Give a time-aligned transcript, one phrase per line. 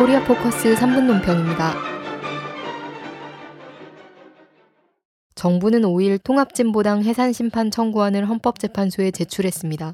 [0.00, 1.74] 코리아 포커스 3분 논평입니다.
[5.34, 9.92] 정부는 5일 통합진보당 해산심판 청구안을 헌법재판소에 제출했습니다.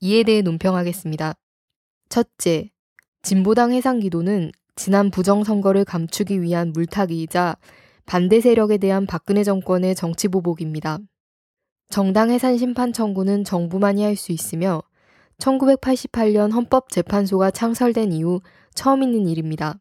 [0.00, 1.32] 이에 대해 논평하겠습니다.
[2.10, 2.68] 첫째,
[3.22, 7.56] 진보당 해상기도는 지난 부정선거를 감추기 위한 물타기이자
[8.04, 10.98] 반대 세력에 대한 박근혜 정권의 정치 보복입니다.
[11.88, 14.82] 정당 해산 심판 청구는 정부만이 할 수 있으며
[15.38, 18.40] 1988년 헌법재판소가 창설된 이후
[18.74, 19.78] 처음 있는 일입니다.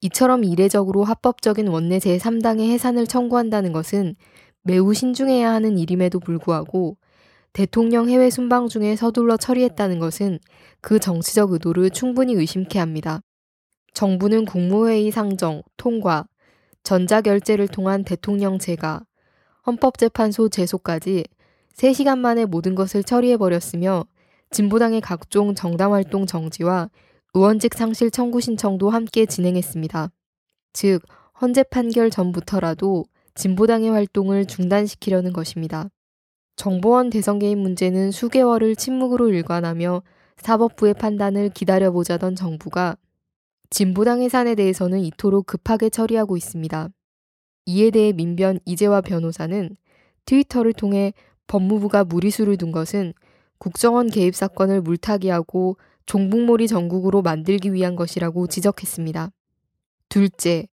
[0.00, 4.14] 이처럼 이례적으로 합법적인 원내 제3당의 해산을 청구한다는 것은
[4.62, 6.96] 매우 신중해야 하는 일임에도 불구하고
[7.52, 10.38] 대통령 해외 순방 중에 서둘러 처리했다는 것은
[10.80, 13.22] 그 정치적 의도를 충분히 의심케 합니다.
[13.94, 16.26] 정부는 국무회의 상정, 통과,
[16.82, 19.04] 전자결제를 통한 대통령 제가,
[19.66, 21.24] 헌법재판소 제소까지
[21.74, 24.04] 3시간 만에 모든 것을 처리해버렸으며
[24.50, 26.90] 진보당의 각종 정당활동 정지와
[27.36, 30.10] 의원직 상실 청구 신청도 함께 진행했습니다.
[30.72, 31.02] 즉,
[31.38, 35.90] 헌재 판결 전부터라도 진보당의 활동을 중단시키려는 것입니다.
[36.56, 40.02] 정보원 대선 개입 문제는 수개월을 침묵으로 일관하며
[40.38, 42.96] 사법부의 판단을 기다려보자던 정부가
[43.68, 46.88] 진보당 해산에 대해서는 이토록 급하게 처리하고 있습니다.
[47.66, 49.76] 이에 대해 민변 이재화 변호사는
[50.24, 51.12] 트위터를 통해
[51.48, 53.12] 법무부가 무리수를 둔 것은
[53.58, 55.76] 국정원 개입 사건을 물타기하고
[56.06, 59.30] 종북몰이 전국으로 만들기 위한 것이라고 지적했습니다.
[60.08, 60.66] 둘째,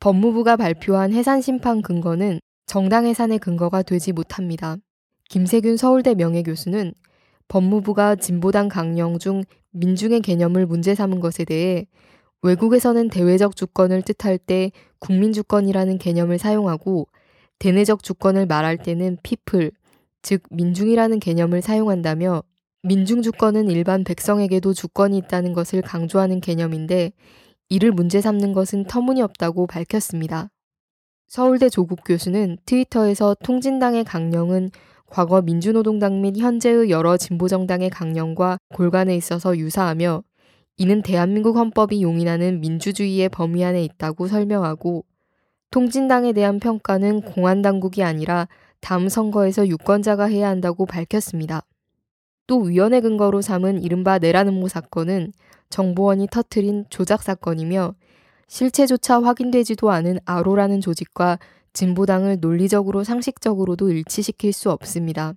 [0.00, 4.76] 법무부가 발표한 해산 심판 근거는 정당 해산의 근거가 되지 못합니다.
[5.30, 6.92] 김세균 서울대 명예교수는
[7.48, 11.86] 법무부가 진보당 강령 중 민중의 개념을 문제 삼은 것에 대해
[12.42, 17.08] 외국에서는 대외적 주권을 뜻할 때 국민 주권이라는 개념을 사용하고
[17.58, 19.70] 대내적 주권을 말할 때는 people,
[20.20, 22.42] 즉 민중이라는 개념을 사용한다며
[22.86, 27.12] 민중주권은 일반 백성에게도 주권이 있다는 것을 강조하는 개념인데
[27.70, 30.50] 이를 문제 삼는 것은 터무니없다고 밝혔습니다.
[31.26, 34.70] 서울대 조국 교수는 트위터에서 통진당의 강령은
[35.06, 40.22] 과거 민주노동당 및 현재의 여러 진보정당의 강령과 골간에 있어서 유사하며
[40.76, 45.06] 이는 대한민국 헌법이 용인하는 민주주의의 범위 안에 있다고 설명하고
[45.70, 48.46] 통진당에 대한 평가는 공안당국이 아니라
[48.82, 51.62] 다음 선거에서 유권자가 해야 한다고 밝혔습니다.
[52.46, 55.32] 또 위원회 근거로 삼은 이른바 내라는모 사건은
[55.70, 57.94] 정보원이 터트린 조작 사건이며
[58.48, 61.38] 실체조차 확인되지도 않은 아로라는 조직과
[61.72, 65.34] 진보당을 논리적으로 상식적으로도 일치시킬 수 없습니다.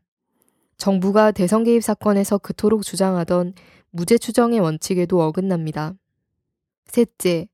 [0.78, 3.53] 정부가 대선 개입 사건에서 그토록 주장하던
[3.89, 5.94] 무죄 추정의 원칙에도 어긋납니다.
[6.85, 7.47] 셋째,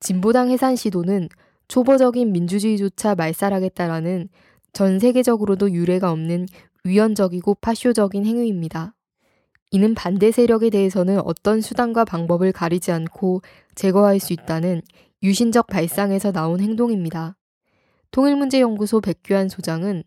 [0.00, 1.28] 진보당 해산 시도는
[1.68, 4.28] 초보적인 민주주의조차 말살하겠다라는
[4.76, 6.44] 전 세계적으로도 유례가 없는
[6.84, 8.94] 위헌적이고 파쇼적인 행위입니다.
[9.70, 13.40] 이는 반대 세력에 대해서는 어떤 수단과 방법을 가리지 않고
[13.74, 14.82] 제거할 수 있다는
[15.22, 17.38] 유신적 발상에서 나온 행동입니다.
[18.10, 20.04] 통일문제연구소 백규환 소장은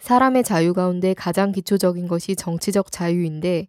[0.00, 3.68] 사람의 자유 가운데 가장 기초적인 것이 정치적 자유인데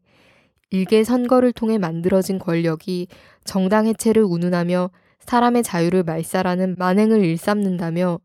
[0.70, 3.08] 일개 선거를 통해 만들어진 권력이
[3.46, 4.92] 정당 해체를 운운하며
[5.22, 8.20] 사람의 자유를 말살하는 만행을 일삼는다며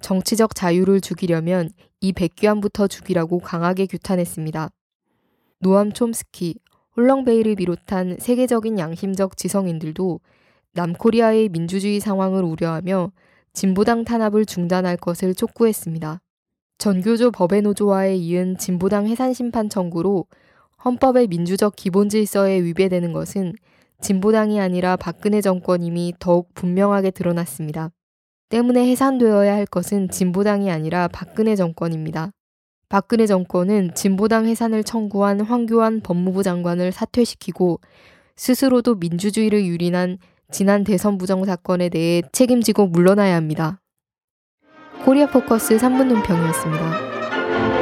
[0.00, 4.70] 정치적 자유를 죽이려면 이 백규환부터 죽이라고 강하게 규탄했습니다.
[5.60, 6.58] 노암 촘스키,
[6.96, 10.20] 홀렁베이를 비롯한 세계적인 양심적 지성인들도
[10.72, 13.12] 남코리아의 민주주의 상황을 우려하며
[13.52, 16.20] 진보당 탄압을 중단할 것을 촉구했습니다.
[16.78, 20.26] 전교조 법외노조와에 이은 진보당 해산심판 청구로
[20.84, 23.52] 헌법의 민주적 기본 질서에 위배되는 것은
[24.00, 27.90] 진보당이 아니라 박근혜 정권임이 더욱 분명하게 드러났습니다.
[28.50, 32.32] 때문에 해산되어야 할 것은 진보당이 아니라 박근혜 정권입니다.
[32.88, 37.80] 박근혜 정권은 진보당 해산을 청구한 황교안 법무부 장관을 사퇴시키고
[38.34, 40.18] 스스로도 민주주의를 유린한
[40.50, 43.80] 지난 대선 부정 사건에 대해 책임지고 물러나야 합니다.
[45.04, 47.79] 코리아 포커스 3분 논평이었습니다.